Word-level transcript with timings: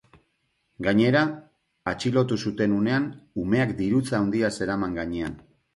Gainera, 0.87 1.21
atxilotu 1.93 2.41
zuten 2.47 2.75
unean, 2.81 3.07
umeak 3.47 3.79
dirutza 3.85 4.21
handia 4.23 4.55
zeraman 4.59 5.01
gainean. 5.05 5.43